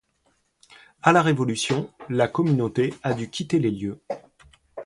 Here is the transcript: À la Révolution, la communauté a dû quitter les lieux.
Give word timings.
À 1.03 1.11
la 1.11 1.21
Révolution, 1.21 1.91
la 2.09 2.27
communauté 2.27 2.91
a 3.03 3.13
dû 3.13 3.29
quitter 3.29 3.59
les 3.59 3.69
lieux. 3.69 4.01